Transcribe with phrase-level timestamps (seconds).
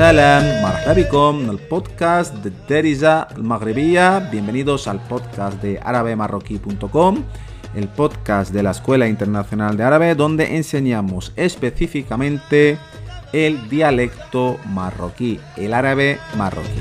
[0.00, 4.30] Marhabikum, el podcast de Derija Maghrebia.
[4.32, 7.22] Bienvenidos al podcast de arabemarroquí.com,
[7.74, 12.78] el podcast de la Escuela Internacional de Árabe, donde enseñamos específicamente
[13.34, 16.80] el dialecto marroquí, el árabe marroquí.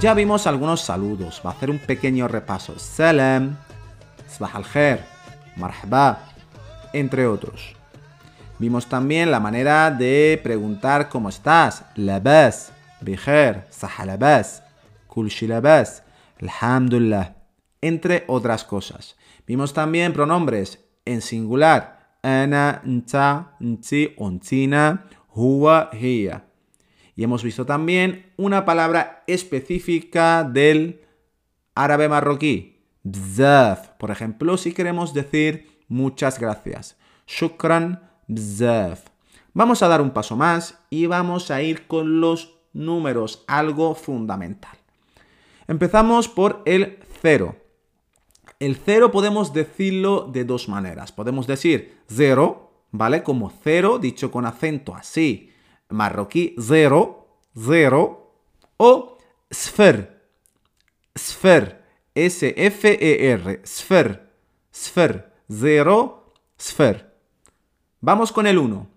[0.00, 2.78] Ya vimos algunos saludos, va a hacer un pequeño repaso.
[2.78, 3.56] Salam,
[4.28, 5.00] Sabah al khair,
[5.56, 6.33] marhaba,
[6.94, 7.76] entre otros.
[8.58, 11.84] Vimos también la manera de preguntar cómo estás.
[11.96, 14.62] Labas, bikhair, sahalabas,
[15.08, 16.04] kulshilabas,
[16.40, 17.34] alhamdulillah,
[17.80, 19.16] entre otras cosas.
[19.46, 22.16] Vimos también pronombres en singular.
[22.22, 25.90] Ana, nta, nti, ontina, huwa.
[25.92, 26.30] Y
[27.22, 31.02] hemos visto también una palabra específica del
[31.74, 32.86] árabe marroquí.
[33.02, 33.88] Bzaf.
[33.98, 36.96] Por ejemplo, si queremos decir muchas gracias.
[37.26, 39.08] Shukran bzaf.
[39.52, 44.76] Vamos a dar un paso más y vamos a ir con los números, algo fundamental.
[45.68, 47.56] Empezamos por el cero.
[48.58, 51.12] El cero podemos decirlo de dos maneras.
[51.12, 53.22] Podemos decir cero, ¿vale?
[53.22, 55.52] Como cero, dicho con acento así,
[55.88, 58.32] marroquí, cero, cero.
[58.76, 59.18] O
[59.52, 60.28] sfer,
[61.16, 64.30] sfer, S-F-E-R, sfer,
[64.72, 67.14] sfer, cero, sfer.
[68.00, 68.88] Vamos con el uno.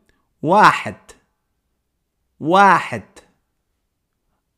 [0.41, 0.95] Wahed,
[2.39, 3.03] wahed,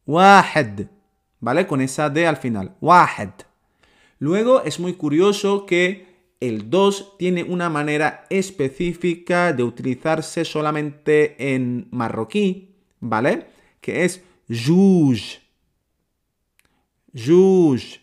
[0.06, 0.88] wahed,
[1.40, 1.68] ¿vale?
[1.68, 2.76] Con esa D al final.
[2.82, 3.32] Wahed.
[4.20, 11.88] Luego es muy curioso que el 2 tiene una manera específica de utilizarse solamente en
[11.92, 13.48] marroquí, ¿vale?
[13.82, 15.40] Que es juj.
[17.14, 18.00] Juj.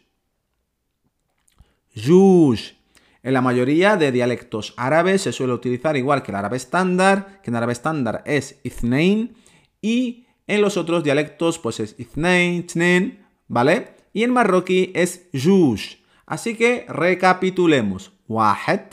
[1.94, 2.76] Juj.
[3.25, 7.51] En la mayoría de dialectos árabes se suele utilizar igual que el árabe estándar, que
[7.51, 9.35] en árabe estándar es ithnain,
[9.81, 13.95] y en los otros dialectos pues es ithnain, tnen, ¿vale?
[14.13, 16.01] Y en marroquí es juj.
[16.25, 18.11] Así que recapitulemos.
[18.31, 18.85] واحد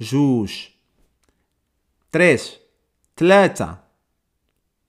[0.00, 0.52] جوج
[2.12, 2.42] tres
[3.16, 3.78] ثلاثة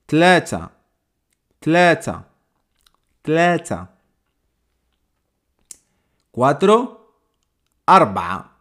[0.07, 0.69] ثلاثة
[1.61, 2.23] ثلاثة
[3.23, 3.87] ثلاثة
[6.31, 6.97] cuatro
[7.89, 8.51] أربعة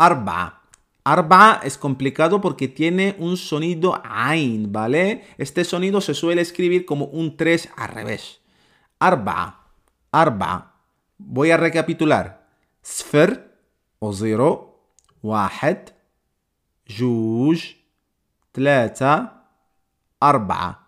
[0.00, 0.60] أربعة
[1.02, 5.24] Arba es complicado porque tiene un sonido ain, ¿vale?
[5.38, 8.40] Este sonido se suele escribir como un 3 al revés.
[8.98, 9.66] Arba,
[10.12, 10.74] arba.
[11.16, 12.46] Voy a recapitular.
[12.84, 13.50] Sfer,
[13.98, 14.70] o 0
[15.22, 15.90] واحد
[16.88, 17.74] جوج
[18.54, 19.32] ثلاثة
[20.22, 20.80] أربعة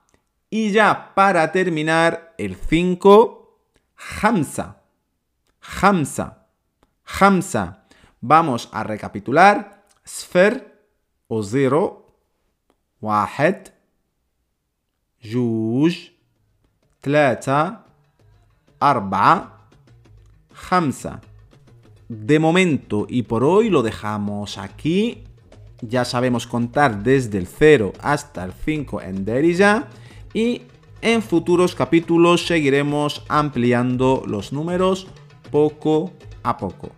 [0.50, 3.48] y ya para terminar el 5
[3.96, 4.72] خمسة
[5.60, 6.32] خمسة
[7.04, 7.75] خمسة
[8.20, 10.60] vamos a recapitular صفر
[11.28, 12.02] o 0
[13.02, 13.68] واحد
[15.24, 15.96] جوج
[17.02, 17.78] ثلاثة
[18.82, 19.52] أربعة
[20.54, 21.20] خمسة
[22.08, 25.24] De momento y por hoy lo dejamos aquí.
[25.80, 29.88] Ya sabemos contar desde el 0 hasta el 5 en Derija.
[30.34, 30.62] Y
[31.00, 35.06] en futuros capítulos seguiremos ampliando los números
[35.50, 36.90] poco a poco.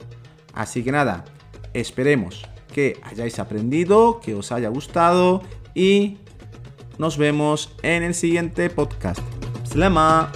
[0.54, 1.26] Así que nada,
[1.74, 5.42] esperemos que hayáis aprendido, que os haya gustado
[5.74, 6.18] y
[6.98, 9.22] nos vemos en el siguiente podcast.
[9.66, 10.32] Slema.